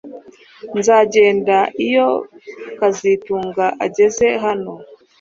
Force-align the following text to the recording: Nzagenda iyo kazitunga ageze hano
Nzagenda 0.77 1.57
iyo 1.85 2.07
kazitunga 2.79 3.65
ageze 3.85 4.27
hano 4.43 4.73